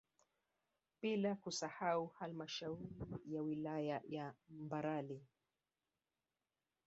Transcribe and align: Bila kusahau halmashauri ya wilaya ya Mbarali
Bila 1.01 1.35
kusahau 1.35 2.07
halmashauri 2.07 2.89
ya 3.25 3.41
wilaya 3.41 4.01
ya 4.09 4.33
Mbarali 4.49 5.21